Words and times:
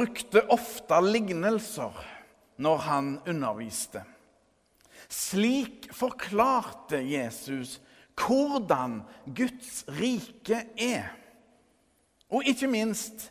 brukte 0.00 0.40
ofte 0.48 0.96
lignelser 1.04 1.92
når 2.56 2.76
han 2.86 3.08
underviste. 3.28 4.00
Slik 5.10 5.90
forklarte 5.92 7.02
Jesus 7.04 7.78
hvordan 8.20 9.00
Guds 9.26 9.82
rike 9.98 10.62
er. 10.80 11.10
Og 12.32 12.48
ikke 12.48 12.70
minst 12.70 13.28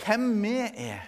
hvem 0.00 0.30
vi 0.42 0.56
er. 0.88 1.04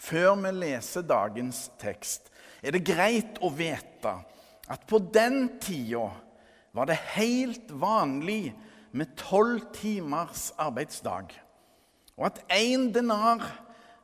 Før 0.00 0.34
vi 0.40 0.52
leser 0.56 1.04
dagens 1.06 1.66
tekst, 1.80 2.30
er 2.62 2.74
det 2.74 2.86
greit 2.86 3.40
å 3.42 3.50
vite 3.52 4.14
at 4.72 4.88
på 4.88 5.00
den 5.12 5.58
tida 5.62 6.08
var 6.72 6.88
det 6.88 7.00
helt 7.18 7.68
vanlig 7.68 8.54
med 8.96 9.12
tolv 9.18 9.64
timers 9.76 10.50
arbeidsdag, 10.60 11.32
og 12.18 12.28
at 12.28 12.42
én 12.52 12.90
denar 12.94 13.44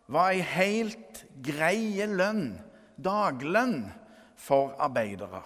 var 0.09 0.33
ei 0.33 0.41
helt 0.41 1.25
greie 1.45 2.07
lønn, 2.09 2.59
daglønn, 2.97 3.93
for 4.39 4.75
arbeidere. 4.79 5.43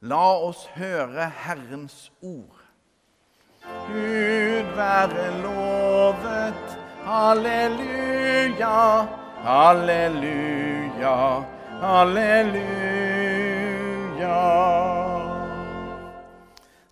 La 0.00 0.38
oss 0.46 0.68
høre 0.78 1.26
Herrens 1.42 2.12
ord. 2.22 2.54
Gud 3.88 4.70
være 4.78 5.42
lovet, 5.42 6.78
halleluja, 7.02 8.78
halleluja, 9.42 11.14
halleluja. 11.82 13.18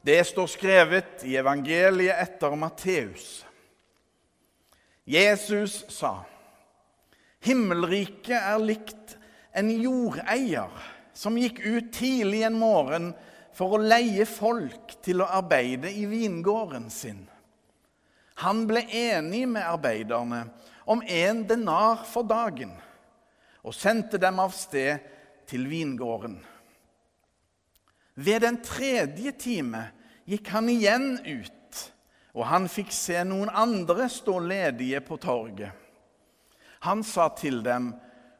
Det 0.06 0.26
står 0.26 0.46
skrevet 0.50 1.24
i 1.24 1.38
evangeliet 1.38 2.18
etter 2.26 2.54
Matteus. 2.58 3.45
Jesus 5.06 5.84
sa, 5.88 6.24
'Himmelriket 7.40 8.36
er 8.36 8.58
likt 8.58 9.16
en 9.54 9.70
jordeier' 9.70 10.82
som 11.14 11.38
gikk 11.38 11.62
ut 11.64 11.92
tidlig 11.94 12.42
en 12.44 12.58
morgen 12.58 13.12
for 13.56 13.76
å 13.76 13.80
leie 13.80 14.26
folk 14.28 14.98
til 15.04 15.22
å 15.22 15.30
arbeide 15.38 15.88
i 15.88 16.04
vingården 16.10 16.90
sin. 16.92 17.22
Han 18.44 18.66
ble 18.68 18.82
enig 18.92 19.46
med 19.48 19.64
arbeiderne 19.64 20.42
om 20.84 21.00
en 21.00 21.40
denar 21.48 22.02
for 22.04 22.26
dagen 22.28 22.74
og 23.64 23.74
sendte 23.74 24.20
dem 24.20 24.42
av 24.42 24.52
sted 24.54 25.00
til 25.48 25.64
vingården. 25.70 26.36
Ved 28.16 28.42
den 28.44 28.60
tredje 28.64 29.32
time 29.40 29.86
gikk 30.28 30.50
han 30.52 30.68
igjen 30.72 31.08
ut, 31.24 31.55
og 32.36 32.44
han 32.50 32.68
fikk 32.68 32.92
se 32.92 33.16
noen 33.24 33.48
andre 33.48 34.10
stå 34.12 34.38
ledige 34.44 35.00
på 35.00 35.16
torget. 35.20 35.72
Han 36.84 37.02
sa 37.04 37.30
til 37.34 37.62
dem, 37.64 37.94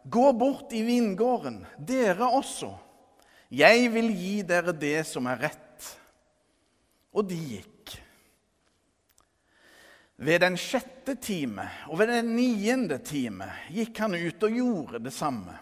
Gå 0.07 0.33
bort 0.39 0.71
i 0.77 0.85
vingården, 0.87 1.65
dere 1.83 2.29
også. 2.31 2.69
Jeg 3.51 3.89
vil 3.91 4.13
gi 4.15 4.35
dere 4.47 4.71
det 4.77 5.01
som 5.09 5.27
er 5.27 5.41
rett. 5.49 5.89
Og 7.17 7.27
de 7.27 7.39
gikk. 7.41 7.97
Ved 10.23 10.45
den 10.45 10.55
sjette 10.61 11.17
time 11.21 11.67
og 11.91 11.99
ved 12.01 12.13
den 12.13 12.31
niende 12.37 13.01
time 13.05 13.49
gikk 13.73 13.99
han 14.05 14.15
ut 14.15 14.47
og 14.47 14.61
gjorde 14.61 15.03
det 15.09 15.13
samme. 15.13 15.57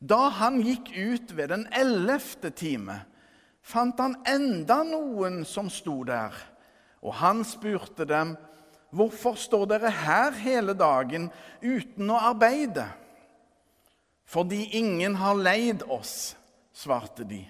Da 0.00 0.30
han 0.40 0.58
gikk 0.64 0.90
ut 0.96 1.36
ved 1.36 1.52
den 1.52 1.68
ellevte 1.72 2.50
time, 2.50 2.96
fant 3.60 4.00
han 4.00 4.16
enda 4.28 4.80
noen 4.88 5.42
som 5.48 5.70
sto 5.72 6.00
der, 6.08 6.32
og 7.04 7.14
han 7.20 7.44
spurte 7.44 8.04
dem, 8.08 8.36
'Hvorfor 8.94 9.34
står 9.34 9.64
dere 9.66 9.90
her 9.90 10.30
hele 10.30 10.74
dagen 10.74 11.30
uten 11.62 12.10
å 12.10 12.20
arbeide?' 12.30 12.92
Fordi 14.24 14.64
ingen 14.78 15.14
har 15.14 15.34
leid 15.34 15.82
oss, 15.82 16.36
svarte 16.72 17.24
de. 17.28 17.44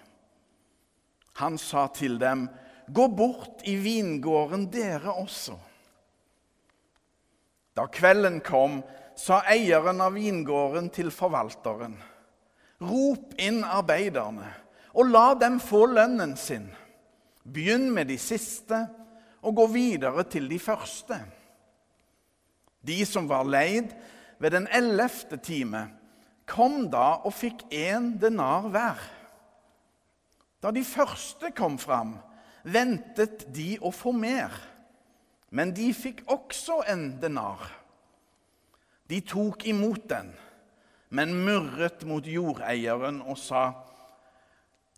Han 1.39 1.59
sa 1.59 1.87
til 1.87 2.19
dem, 2.19 2.49
Gå 2.93 3.09
bort 3.09 3.63
i 3.65 3.77
vingården, 3.81 4.67
dere 4.69 5.13
også. 5.13 5.55
Da 7.75 7.87
kvelden 7.89 8.43
kom, 8.45 8.83
sa 9.17 9.41
eieren 9.49 10.03
av 10.05 10.13
vingården 10.19 10.91
til 10.93 11.09
forvalteren, 11.15 11.97
Rop 12.85 13.33
inn 13.41 13.63
arbeiderne, 13.65 14.51
og 14.93 15.09
la 15.09 15.35
dem 15.39 15.57
få 15.63 15.87
lønnen 15.87 16.37
sin. 16.37 16.67
Begynn 17.45 17.89
med 17.95 18.11
de 18.13 18.19
siste, 18.21 18.83
og 19.45 19.57
gå 19.61 19.67
videre 19.73 20.25
til 20.25 20.49
de 20.51 20.59
første. 20.59 21.19
De 22.85 23.05
som 23.09 23.29
var 23.29 23.47
leid 23.49 23.93
ved 24.41 24.51
den 24.57 24.69
ellevte 24.73 25.37
time, 25.37 25.87
kom 26.49 26.89
da 26.93 27.21
og 27.25 27.33
fikk 27.33 27.65
én 27.73 28.15
denar 28.21 28.69
hver. 28.73 29.01
Da 30.61 30.73
de 30.73 30.85
første 30.85 31.51
kom 31.57 31.79
fram, 31.81 32.17
ventet 32.65 33.47
de 33.55 33.75
å 33.85 33.93
få 33.93 34.13
mer, 34.17 34.53
men 35.53 35.73
de 35.77 35.91
fikk 35.97 36.25
også 36.33 36.83
en 36.89 37.11
denar. 37.21 37.69
De 39.09 39.21
tok 39.21 39.67
imot 39.69 40.09
den, 40.09 40.33
men 41.15 41.35
murret 41.45 42.05
mot 42.09 42.25
jordeieren 42.25 43.21
og 43.23 43.39
sa:" 43.39 43.73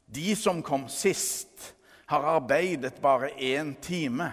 De 0.06 0.36
som 0.38 0.62
kom 0.62 0.86
sist, 0.88 1.74
har 2.06 2.22
arbeidet 2.36 3.00
bare 3.02 3.30
én 3.34 3.74
time, 3.82 4.30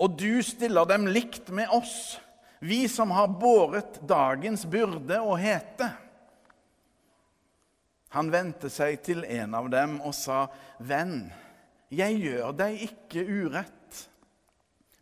og 0.00 0.18
du 0.18 0.42
stiller 0.42 0.88
dem 0.88 1.06
likt 1.06 1.50
med 1.54 1.70
oss, 1.70 2.18
vi 2.60 2.88
som 2.88 3.12
har 3.14 3.28
båret 3.40 4.00
dagens 4.08 4.66
byrde 4.68 5.20
og 5.22 5.38
hete. 5.40 5.90
Han 8.10 8.30
vendte 8.32 8.68
seg 8.72 8.98
til 9.06 9.22
en 9.24 9.54
av 9.54 9.68
dem 9.70 10.00
og 10.02 10.14
sa, 10.16 10.48
'Venn, 10.80 11.30
jeg 11.90 12.18
gjør 12.18 12.52
deg 12.58 12.82
ikke 12.88 13.22
urett.' 13.22 14.08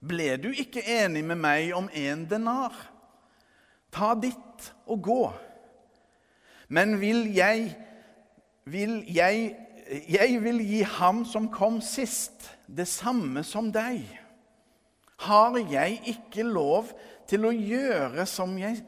'Ble 0.05 0.37
du 0.37 0.51
ikke 0.53 0.85
enig 0.85 1.25
med 1.25 1.41
meg 1.41 1.73
om 1.75 1.89
en 1.93 2.27
denar?' 2.29 2.77
'Ta 3.91 4.15
ditt 4.15 4.73
og 4.87 5.03
gå.' 5.03 5.33
'Men 6.69 7.01
vil 7.01 7.35
jeg, 7.35 7.77
vil 8.65 9.03
jeg, 9.09 9.57
jeg 9.89 10.43
vil 10.43 10.61
gi 10.65 10.83
ham 10.83 11.25
som 11.25 11.49
kom 11.53 11.81
sist, 11.81 12.51
det 12.67 12.89
samme 12.89 13.45
som 13.45 13.73
deg.' 13.73 14.19
'Har 15.19 15.57
jeg 15.59 16.01
ikke 16.07 16.43
lov 16.43 16.93
til 17.27 17.45
å 17.45 17.51
gjøre 17.51 18.27
jeg, 18.59 18.85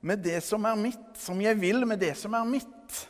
med 0.00 0.16
det 0.16 0.42
som 0.42 0.64
er 0.64 0.74
mitt, 0.74 1.16
som 1.16 1.40
jeg 1.40 1.60
vil 1.60 1.86
med 1.86 2.00
det 2.00 2.16
som 2.16 2.34
er 2.34 2.44
mitt?' 2.44 3.06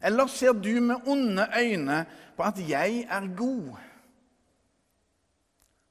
Eller 0.00 0.26
ser 0.26 0.52
du 0.52 0.80
med 0.80 1.06
onde 1.06 1.48
øyne 1.58 2.06
på 2.36 2.42
at 2.42 2.58
jeg 2.68 3.06
er 3.10 3.36
god? 3.36 3.76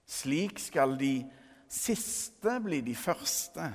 Slik 0.08 0.60
skal 0.60 0.96
de 1.00 1.26
siste 1.70 2.60
bli 2.64 2.80
de 2.82 2.96
første, 2.96 3.68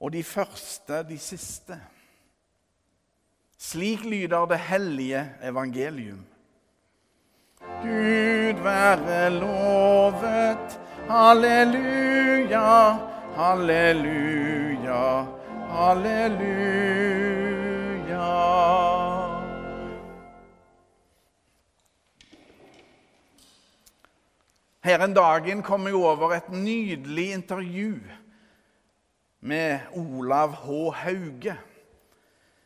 og 0.00 0.12
de 0.12 0.22
første 0.24 1.02
de 1.08 1.18
siste. 1.18 1.76
Slik 3.60 4.04
lyder 4.04 4.46
det 4.46 4.58
hellige 4.58 5.30
evangelium. 5.42 6.24
Gud 7.82 8.62
være 8.62 9.30
lovet. 9.30 10.80
Halleluja, 11.08 12.96
halleluja, 13.36 15.26
halleluja. 15.68 17.10
Her 24.84 25.04
en 25.04 25.14
dagen 25.14 25.62
kom 25.62 25.86
jeg 25.86 25.94
over 25.94 26.32
et 26.32 26.48
nydelig 26.48 27.32
intervju 27.32 27.98
med 29.40 29.78
Olav 29.92 30.48
H. 30.48 30.94
Hauge. 30.94 31.56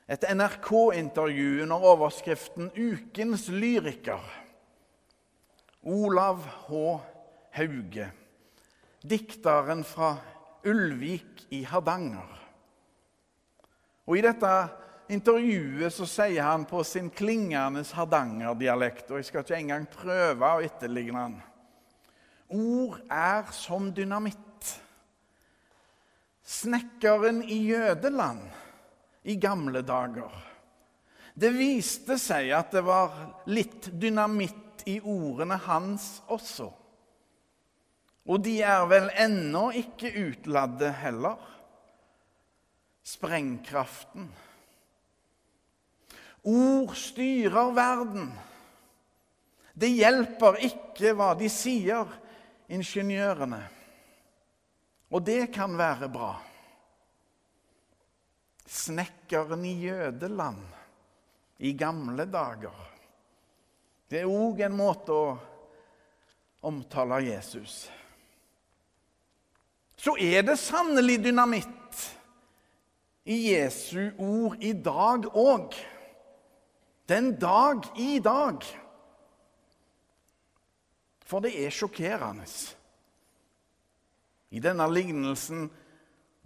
Et 0.09 0.21
NRK-intervju 0.35 1.63
under 1.63 1.85
overskriften 1.85 2.71
'Ukens 2.75 3.49
lyriker'. 3.49 4.31
Olav 5.83 6.45
H. 6.69 7.01
Hauge, 7.53 8.11
dikteren 9.03 9.85
fra 9.85 10.17
Ulvik 10.65 11.47
i 11.51 11.63
Hardanger. 11.65 12.41
Og 14.07 14.19
I 14.19 14.25
dette 14.25 14.53
intervjuet 15.13 15.93
så 15.93 16.07
sier 16.09 16.43
han 16.43 16.65
på 16.69 16.83
sin 16.85 17.11
klingende 17.11 17.85
hardangerdialekt, 17.95 19.11
og 19.11 19.21
jeg 19.21 19.29
skal 19.29 19.45
ikke 19.45 19.61
engang 19.61 19.87
prøve 19.93 20.51
å 20.51 20.65
etterligne 20.65 21.21
han. 21.21 21.37
Ord 22.49 23.01
er 23.11 23.53
som 23.53 23.93
dynamitt. 23.95 24.75
Snekkeren 26.45 27.43
i 27.45 27.63
Jødeland 27.71 28.64
i 29.25 29.37
gamle 29.41 29.83
dager. 29.83 30.33
Det 31.35 31.51
viste 31.57 32.19
seg 32.21 32.53
at 32.55 32.75
det 32.77 32.85
var 32.87 33.15
litt 33.51 33.89
dynamitt 33.91 34.85
i 34.87 35.01
ordene 35.01 35.57
hans 35.67 36.21
også. 36.31 36.69
Og 38.25 38.41
de 38.45 38.59
er 38.65 38.87
vel 38.89 39.11
ennå 39.21 39.67
ikke 39.77 40.13
utladde 40.29 40.93
heller. 41.03 41.41
Sprengkraften. 43.05 44.31
Ord 46.45 46.95
styrer 46.97 47.73
verden. 47.77 48.31
Det 49.75 49.91
hjelper 49.91 50.61
ikke 50.69 51.13
hva 51.17 51.33
de 51.37 51.49
sier, 51.51 52.07
ingeniørene. 52.71 53.61
Og 55.13 55.25
det 55.25 55.49
kan 55.53 55.75
være 55.77 56.09
bra. 56.13 56.35
Snekkeren 58.75 59.63
i 59.65 59.75
Jødeland 59.87 60.65
i 61.63 61.73
gamle 61.79 62.27
dager. 62.27 62.75
Det 64.11 64.25
er 64.25 64.31
òg 64.31 64.65
en 64.67 64.75
måte 64.77 65.15
å 65.15 65.29
omtale 66.65 67.21
Jesus 67.25 67.85
Så 69.97 70.17
er 70.21 70.43
det 70.45 70.59
sannelig 70.61 71.21
dynamitt 71.25 72.03
i 73.25 73.37
Jesu 73.55 74.11
ord 74.21 74.61
i 74.61 74.75
dag 74.77 75.31
òg. 75.33 75.73
Den 77.09 77.31
dag 77.41 77.87
i 77.97 78.19
dag. 78.21 78.61
For 81.25 81.41
det 81.41 81.55
er 81.57 81.73
sjokkerende. 81.73 82.45
I 84.53 84.61
denne 84.61 84.91
lignelsen 84.93 85.71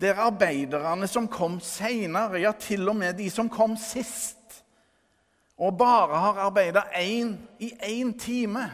der 0.01 0.21
arbeiderne 0.23 1.09
som 1.11 1.27
kom 1.29 1.59
seinere, 1.61 2.39
ja, 2.41 2.53
til 2.53 2.89
og 2.89 2.97
med 2.97 3.19
de 3.19 3.31
som 3.31 3.51
kom 3.51 3.77
sist, 3.77 4.37
og 5.59 5.75
bare 5.79 6.21
har 6.23 6.45
arbeida 6.47 6.85
i 6.95 7.73
én 7.83 8.13
time, 8.19 8.69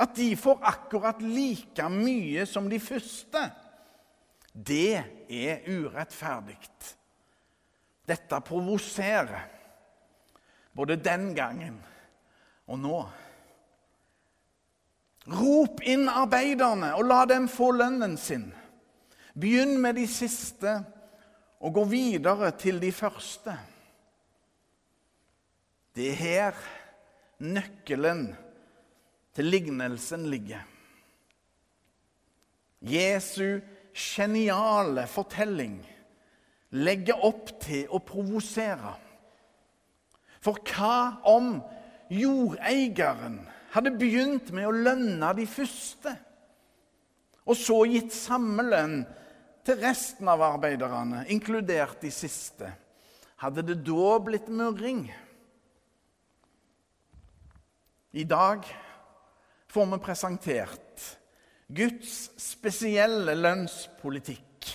at 0.00 0.16
de 0.16 0.36
får 0.36 0.58
akkurat 0.66 1.22
like 1.22 1.88
mye 1.88 2.46
som 2.46 2.66
de 2.70 2.80
første, 2.80 3.44
det 4.52 5.02
er 5.28 5.68
urettferdig. 5.68 6.58
Dette 8.08 8.40
provoserer, 8.42 9.46
både 10.74 10.96
den 10.96 11.34
gangen 11.34 11.76
og 12.66 12.78
nå. 12.78 12.98
Rop 15.30 15.82
inn 15.86 16.08
arbeiderne 16.08 16.96
og 16.96 17.06
la 17.06 17.20
dem 17.30 17.46
få 17.50 17.70
lønnen 17.76 18.16
sin. 18.18 18.48
Begynn 19.40 19.78
med 19.80 19.96
de 19.96 20.06
siste 20.10 20.72
og 21.60 21.74
gå 21.76 21.84
videre 21.88 22.50
til 22.60 22.80
de 22.82 22.90
første. 22.92 23.54
Det 25.96 26.10
er 26.12 26.18
her 26.20 26.60
nøkkelen 27.40 28.26
til 29.34 29.48
lignelsen 29.48 30.26
ligger. 30.30 30.62
Jesu 32.80 33.60
geniale 33.94 35.06
fortelling 35.10 35.80
legger 36.70 37.24
opp 37.26 37.52
til 37.60 37.88
å 37.90 38.00
provosere. 38.04 38.94
For 40.40 40.60
hva 40.64 41.20
om 41.28 41.58
jordeieren 42.10 43.40
hadde 43.74 43.92
begynt 44.00 44.52
med 44.56 44.68
å 44.68 44.74
lønne 44.74 45.32
de 45.36 45.46
første, 45.46 46.14
og 47.44 47.58
så 47.58 47.82
gitt 47.90 48.14
samme 48.14 48.64
lønn 48.66 49.00
til 49.70 49.78
resten 49.84 50.26
av 50.26 50.42
arbeiderne, 50.42 51.22
inkludert 51.30 52.00
de 52.02 52.10
siste, 52.10 52.72
hadde 53.38 53.62
det 53.68 53.76
da 53.86 54.16
blitt 54.18 54.48
murring? 54.50 55.04
I 58.10 58.24
dag 58.26 58.66
får 59.70 59.86
vi 59.92 60.00
presentert 60.02 61.06
Guds 61.70 62.32
spesielle 62.42 63.36
lønnspolitikk. 63.38 64.72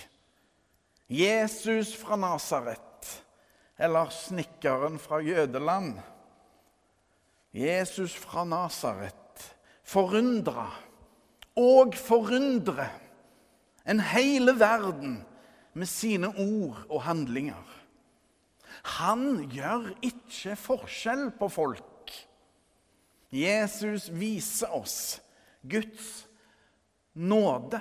Jesus 1.12 1.92
fra 2.00 2.16
Nasaret, 2.16 3.12
eller 3.76 4.08
snekkeren 4.08 4.96
fra 4.98 5.20
Jødeland. 5.20 5.98
Jesus 7.52 8.16
fra 8.16 8.48
Nasaret 8.48 9.44
forundra 9.84 10.70
og 11.60 11.92
forundre 12.00 12.88
en 13.86 14.00
hele 14.00 14.54
verden 14.58 15.20
med 15.76 15.86
sine 15.86 16.28
ord 16.28 16.84
og 16.88 17.02
handlinger. 17.06 17.64
Han 18.98 19.46
gjør 19.50 19.90
ikke 20.04 20.56
forskjell 20.58 21.28
på 21.38 21.48
folk. 21.52 22.12
Jesus 23.32 24.08
viser 24.14 24.72
oss 24.74 24.98
Guds 25.66 26.26
nåde. 27.14 27.80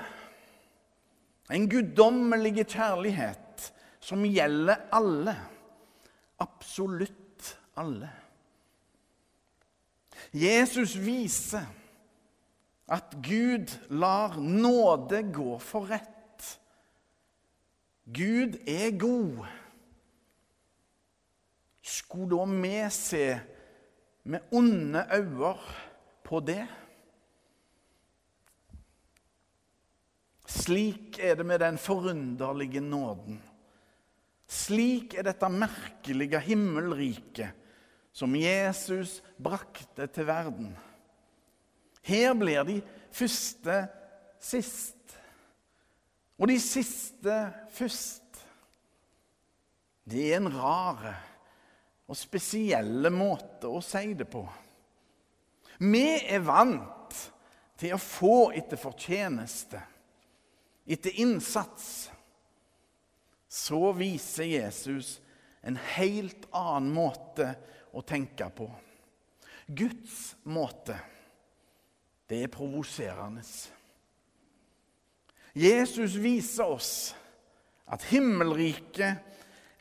En 1.53 1.67
guddommelig 1.69 2.65
kjærlighet 2.65 3.69
som 4.01 4.25
gjelder 4.25 4.87
alle. 4.93 5.35
Absolutt 6.41 7.53
alle. 7.77 8.09
Jesus 10.33 10.95
viser 10.99 11.67
at 12.85 13.15
Gud 13.25 13.71
lar 13.89 14.37
nåde 14.37 15.23
gå 15.33 15.57
for 15.59 15.89
rett. 15.89 16.59
Gud 18.05 18.59
er 18.69 18.91
god. 18.99 19.45
Skulle 21.81 22.37
da 22.37 22.45
vi 22.45 22.75
se 22.93 23.25
med 24.23 24.53
onde 24.53 25.05
øyne 25.13 25.53
på 26.25 26.39
det? 26.45 26.65
Slik 30.45 31.19
er 31.19 31.35
det 31.35 31.45
med 31.45 31.59
den 31.59 31.77
forunderlige 31.77 32.81
nåden. 32.81 33.41
Slik 34.45 35.13
er 35.17 35.25
dette 35.25 35.49
merkelige 35.49 36.39
himmelriket 36.39 37.53
som 38.15 38.35
Jesus 38.37 39.19
brakte 39.41 40.07
til 40.07 40.27
verden. 40.29 40.75
Her 42.05 42.35
blir 42.37 42.65
de 42.67 42.79
første 43.15 43.77
sist, 44.41 45.15
og 46.37 46.49
de 46.51 46.59
siste 46.61 47.37
først. 47.73 48.21
Det 50.05 50.27
er 50.29 50.37
en 50.37 50.51
rar 50.53 51.07
og 52.05 52.17
spesielle 52.19 53.09
måte 53.09 53.71
å 53.71 53.81
si 53.81 54.13
det 54.13 54.27
på. 54.29 54.43
Vi 55.81 56.05
er 56.29 56.43
vant 56.45 57.17
til 57.79 57.95
å 57.95 58.01
få 58.01 58.51
etter 58.55 58.79
fortjeneste, 58.79 59.81
etter 60.85 61.17
innsats. 61.23 61.87
Så 63.49 63.81
viser 63.97 64.51
Jesus 64.51 65.17
en 65.65 65.79
helt 65.95 66.45
annen 66.53 66.93
måte 66.93 67.49
å 67.95 68.03
tenke 68.05 68.47
på. 68.53 68.69
Guds 69.65 70.35
måte, 70.43 70.99
det 72.29 72.43
er 72.43 72.51
provoserende. 72.51 73.43
Jesus 75.55 76.17
viser 76.19 76.67
oss 76.67 76.93
at 77.87 78.03
himmelriket 78.09 79.21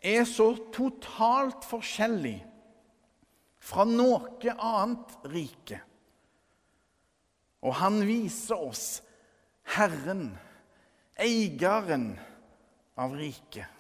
er 0.05 0.27
så 0.29 0.51
totalt 0.75 1.65
forskjellig 1.67 2.37
fra 3.65 3.87
noe 3.89 4.55
annet 4.55 5.15
rike. 5.33 5.81
Og 7.65 7.73
han 7.81 8.03
viser 8.05 8.61
oss 8.61 8.87
Herren, 9.75 10.35
eieren 11.17 12.11
av 13.01 13.15
riket. 13.17 13.71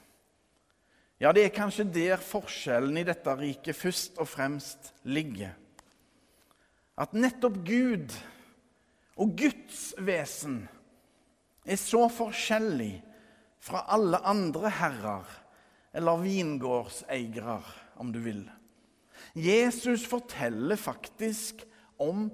Ja, 1.20 1.30
det 1.32 1.44
er 1.44 1.54
kanskje 1.54 1.84
der 1.88 2.20
forskjellen 2.20 2.96
i 2.98 3.04
dette 3.06 3.34
riket 3.38 3.76
først 3.76 4.18
og 4.20 4.28
fremst 4.28 4.90
ligger. 5.06 5.52
At 6.98 7.14
nettopp 7.14 7.60
Gud 7.66 8.14
og 9.16 9.36
Guds 9.38 9.92
vesen 10.02 10.64
er 11.64 11.78
så 11.80 12.06
forskjellig 12.12 12.98
fra 13.64 13.84
alle 13.94 14.20
andre 14.26 14.72
herrer 14.74 15.30
eller 15.94 16.22
vingårdseiere, 16.24 17.60
om 17.96 18.10
du 18.12 18.18
vil. 18.24 18.42
Jesus 19.34 20.04
forteller 20.06 20.76
faktisk 20.76 21.62
om 22.02 22.26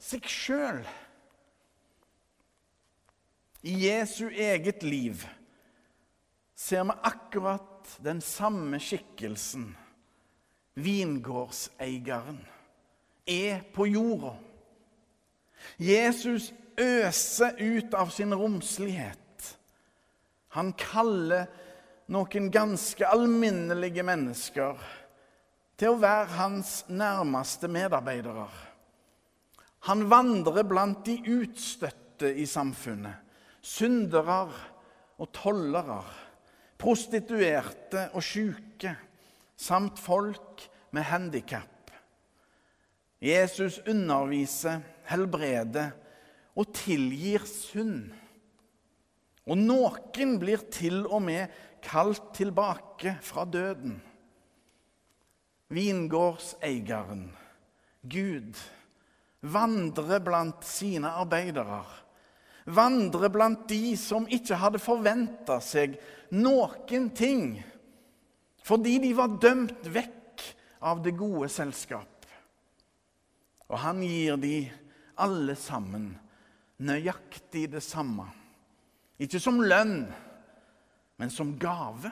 seg 0.00 0.26
sjøl. 0.28 0.80
I 3.62 3.76
Jesu 3.84 4.26
eget 4.32 4.82
liv 4.82 5.22
ser 6.58 6.82
vi 6.88 6.96
akkurat 7.06 7.92
den 8.02 8.20
samme 8.24 8.80
skikkelsen, 8.82 9.68
vingårdseieren, 10.74 12.40
er 13.28 13.62
på 13.74 13.86
jorda. 13.86 14.34
Jesus 15.78 16.52
øser 16.80 17.58
ut 17.58 17.94
av 17.94 18.10
sin 18.14 18.34
romslighet. 18.34 19.18
Han 20.56 20.72
kaller 20.76 21.48
noen 22.12 22.50
ganske 22.52 23.06
alminnelige 23.08 24.04
mennesker 24.04 24.80
til 25.80 25.94
å 25.94 26.00
være 26.02 26.36
hans 26.36 26.82
nærmeste 26.92 27.70
medarbeidere. 27.72 28.46
Han 29.88 30.04
vandrer 30.10 30.66
blant 30.68 31.00
de 31.06 31.16
utstøtte 31.40 32.30
i 32.38 32.44
samfunnet. 32.46 33.18
Syndere 33.62 34.44
og 35.18 35.30
tollere. 35.34 36.02
Prostituerte 36.78 38.08
og 38.12 38.22
syke. 38.26 38.94
Samt 39.56 39.98
folk 40.02 40.62
med 40.94 41.06
handikap. 41.10 41.68
Jesus 43.22 43.78
underviser, 43.86 44.80
helbreder 45.10 45.92
og 46.58 46.72
tilgir 46.76 47.44
synd. 47.48 48.10
Og 49.48 49.58
noen 49.58 50.36
blir 50.38 50.62
til 50.70 51.02
og 51.08 51.24
med 51.26 51.50
kalt 51.82 52.30
tilbake 52.36 53.16
fra 53.24 53.44
døden. 53.44 53.96
Vingårdseieren, 55.72 57.24
Gud, 58.02 58.58
vandrer 59.40 60.20
blant 60.22 60.64
sine 60.68 61.10
arbeidere. 61.16 61.82
Vandrer 62.66 63.32
blant 63.32 63.64
de 63.70 63.96
som 63.98 64.28
ikke 64.30 64.58
hadde 64.60 64.78
forventa 64.82 65.58
seg 65.64 65.96
noen 66.36 67.08
ting, 67.16 67.56
fordi 68.62 68.98
de 69.02 69.10
var 69.18 69.38
dømt 69.42 69.88
vekk 69.90 70.44
av 70.86 71.02
det 71.02 71.16
gode 71.18 71.48
selskap. 71.50 72.06
Og 73.72 73.80
han 73.80 74.04
gir 74.04 74.36
de 74.38 74.56
alle 75.20 75.56
sammen 75.58 76.12
nøyaktig 76.82 77.68
det 77.72 77.82
samme. 77.84 78.26
Ikke 79.22 79.40
som 79.42 79.60
lønn, 79.62 80.06
men 81.20 81.30
som 81.30 81.54
gave. 81.60 82.10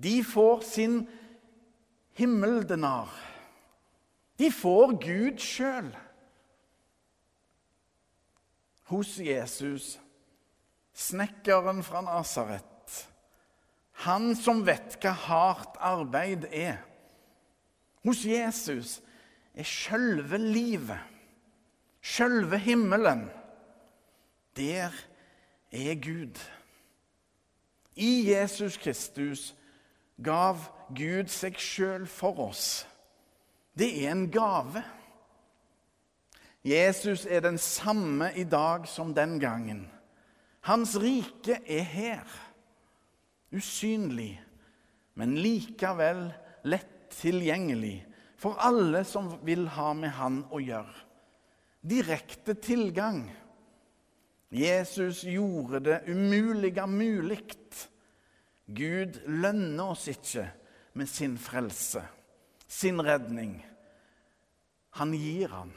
De 0.00 0.20
får 0.24 0.62
sin 0.64 1.02
himmeldenar. 2.16 3.10
De 4.40 4.48
får 4.52 4.94
Gud 5.02 5.42
sjøl. 5.42 5.90
Hos 8.90 9.18
Jesus, 9.22 9.98
snekkeren 10.96 11.84
fra 11.86 12.00
Nasaret. 12.02 12.64
Han 14.06 14.32
som 14.38 14.64
vet 14.64 14.96
hva 15.02 15.12
hardt 15.26 15.76
arbeid 15.84 16.48
er. 16.48 16.80
Hos 18.06 18.24
Jesus 18.24 18.96
er 19.52 19.68
sjølve 19.68 20.40
livet, 20.40 20.96
sjølve 22.02 22.58
himmelen. 22.58 23.30
Der 24.56 24.90
er 25.72 25.94
Gud. 25.94 26.38
I 27.94 28.30
Jesus 28.30 28.76
Kristus 28.76 29.54
gav 30.24 30.58
Gud 30.88 31.30
seg 31.32 31.58
sjøl 31.60 32.06
for 32.06 32.48
oss. 32.48 32.86
Det 33.78 33.88
er 34.04 34.12
en 34.12 34.28
gave. 34.32 34.82
Jesus 36.64 37.24
er 37.26 37.40
den 37.40 37.58
samme 37.58 38.32
i 38.36 38.44
dag 38.44 38.88
som 38.88 39.14
den 39.14 39.38
gangen. 39.40 39.86
Hans 40.60 40.96
rike 41.00 41.60
er 41.66 41.82
her. 41.82 42.24
Usynlig, 43.52 44.36
men 45.14 45.38
likevel 45.40 46.28
lett 46.68 47.08
tilgjengelig 47.10 48.04
for 48.38 48.60
alle 48.62 49.02
som 49.04 49.32
vil 49.44 49.66
ha 49.74 49.92
med 49.96 50.12
Han 50.14 50.44
å 50.52 50.60
gjøre. 50.62 51.09
Direkte 51.80 52.54
tilgang. 52.54 53.24
Jesus 54.50 55.22
gjorde 55.24 55.80
det 55.80 56.02
umulige 56.08 56.86
mulig. 56.86 57.40
Gud 58.66 59.20
lønner 59.26 59.94
oss 59.94 60.08
ikke 60.10 60.44
med 60.94 61.08
sin 61.10 61.38
frelse, 61.38 62.02
sin 62.68 63.00
redning. 63.02 63.56
Han 64.98 65.14
gir 65.14 65.48
han. 65.54 65.72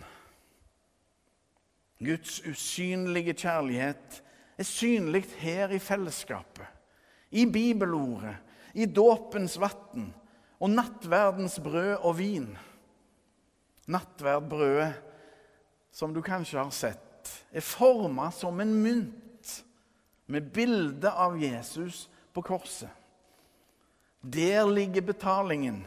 Guds 2.03 2.41
usynlige 2.45 3.33
kjærlighet 3.33 4.19
er 4.57 4.67
synlig 4.67 5.23
her 5.39 5.71
i 5.71 5.79
fellesskapet, 5.79 6.67
i 7.31 7.45
bibelordet, 7.45 8.35
i 8.73 8.85
dåpens 8.85 9.55
vann 9.61 10.09
og 10.59 10.69
nattverdens 10.69 11.59
brød 11.63 11.95
og 12.01 12.17
vin. 12.17 12.51
Nattverdbrødet, 13.87 14.93
som 15.93 16.13
du 16.13 16.21
kanskje 16.25 16.59
har 16.59 16.73
sett, 16.73 17.29
er 17.53 17.61
forma 17.61 18.31
som 18.33 18.59
en 18.59 18.73
mynt 18.81 19.53
med 20.25 20.49
bilde 20.53 21.11
av 21.11 21.37
Jesus 21.37 22.07
på 22.33 22.41
korset. 22.41 22.89
Der 24.23 24.65
ligger 24.65 25.03
betalingen, 25.05 25.83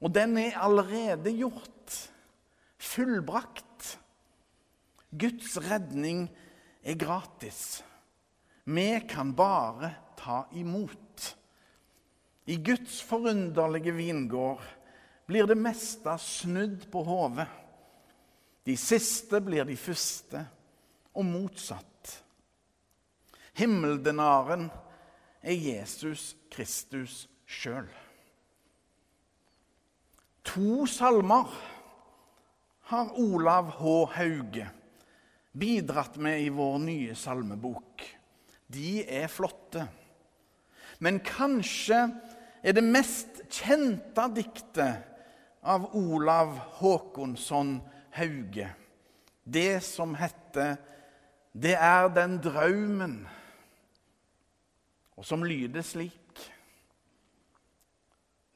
og 0.00 0.14
den 0.14 0.36
er 0.40 0.56
allerede 0.62 1.34
gjort, 1.34 1.96
fullbrakt. 2.78 3.98
Guds 5.10 5.56
redning 5.64 6.28
er 6.82 6.96
gratis. 7.00 7.82
Vi 8.64 8.90
kan 9.08 9.34
bare 9.34 9.90
ta 10.16 10.44
imot. 10.52 11.34
I 12.48 12.56
Guds 12.56 13.02
forunderlige 13.02 13.92
vingård 13.96 14.62
blir 15.28 15.48
det 15.48 15.58
meste 15.58 16.14
snudd 16.22 16.86
på 16.92 17.02
hodet. 17.04 17.48
De 18.68 18.76
siste 18.76 19.40
blir 19.40 19.64
de 19.64 19.76
første, 19.80 20.42
og 21.16 21.24
motsatt. 21.24 22.10
Himmeldenaren 23.56 24.68
er 25.40 25.56
Jesus 25.56 26.34
Kristus 26.52 27.24
sjøl. 27.48 27.88
To 30.52 30.84
salmer 30.88 31.48
har 32.92 33.16
Olav 33.18 33.72
H. 33.80 33.96
Hauge 34.14 34.68
bidratt 35.58 36.20
med 36.20 36.44
i 36.44 36.52
vår 36.52 36.78
nye 36.84 37.16
salmebok. 37.18 38.04
De 38.68 39.00
er 39.02 39.28
flotte. 39.32 39.88
Men 41.00 41.22
kanskje 41.24 42.04
er 42.62 42.76
det 42.76 42.84
mest 42.84 43.42
kjente 43.48 44.28
diktet 44.36 45.04
av 45.64 45.90
Olav 45.98 46.52
Håkonsson 46.78 47.78
Hauge. 48.10 48.68
Det 49.44 49.82
som 49.82 50.14
heter 50.14 50.76
'Det 51.52 51.74
er 51.74 52.08
den 52.08 52.38
draumen', 52.38 53.26
og 55.16 55.24
som 55.24 55.44
lyder 55.44 55.82
slik. 55.82 56.52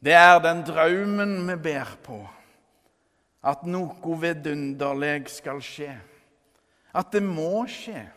Det 0.05 0.13
er 0.13 0.39
den 0.39 0.63
draumen 0.63 1.49
vi 1.49 1.57
ber 1.57 1.97
på, 2.03 2.29
at 3.45 3.67
noe 3.67 4.21
vidunderleg 4.21 5.29
skal 5.29 5.61
skje. 5.61 6.01
At 6.95 7.13
det 7.13 7.23
må 7.23 7.67
skje. 7.67 8.13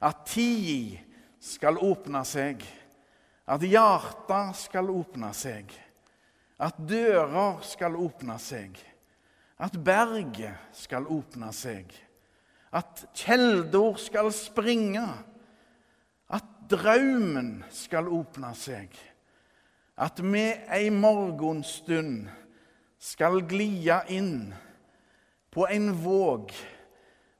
At 0.00 0.26
tida 0.26 1.00
skal 1.40 1.78
åpne 1.78 2.24
seg 2.24 2.64
at 3.48 3.64
hjarta 3.64 4.52
skal 4.56 4.90
åpne 4.92 5.30
seg, 5.36 5.70
at 6.60 6.76
dører 6.84 7.62
skal 7.64 7.96
åpne 7.96 8.36
seg, 8.42 8.76
at 9.58 9.74
berget 9.84 10.54
skal 10.76 11.08
åpne 11.10 11.50
seg, 11.56 11.90
at 12.70 13.04
kjelder 13.16 13.98
skal 13.98 14.30
springe, 14.34 15.06
at 16.28 16.46
drømmen 16.70 17.64
skal 17.72 18.10
åpne 18.12 18.52
seg, 18.58 18.92
at 19.98 20.20
vi 20.22 20.44
ei 20.70 20.92
morgenstund 20.94 22.28
skal 23.02 23.40
glia 23.50 24.02
inn 24.14 24.52
på 25.54 25.66
en 25.70 25.90
våg 26.04 26.52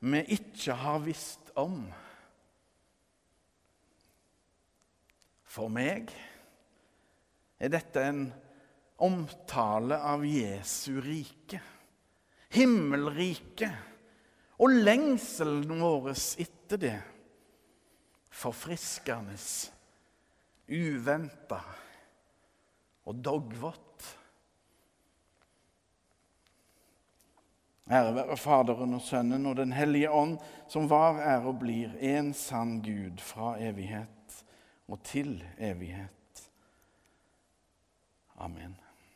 vi 0.00 0.22
ikke 0.34 0.74
har 0.78 1.00
visst 1.04 1.52
om. 1.58 1.84
For 5.48 5.70
meg 5.72 6.12
er 7.58 7.72
dette 7.72 8.04
en 8.04 8.28
omtale 9.02 9.98
av 10.02 10.24
Jesu 10.26 10.98
rike, 11.02 11.60
himmelriket, 12.58 13.84
og 14.58 14.74
lengselen 14.74 15.78
vår 15.78 16.10
etter 16.12 16.80
det. 16.82 16.96
Forfriskende, 18.38 19.38
uventa 20.68 21.60
og 23.08 23.20
dogvått. 23.24 24.08
Ære 27.88 28.12
være 28.18 28.36
Faderen 28.36 28.98
og 28.98 29.00
Sønnen 29.00 29.46
og 29.48 29.56
Den 29.56 29.72
hellige 29.72 30.10
ånd, 30.12 30.36
som 30.68 30.90
var, 30.90 31.22
er 31.24 31.46
og 31.48 31.62
blir 31.62 31.94
en 32.04 32.34
sann 32.36 32.82
Gud 32.84 33.22
fra 33.24 33.54
evighet 33.64 34.42
og 34.88 35.00
til 35.08 35.38
evighet. 35.56 36.44
Amen. 38.36 38.76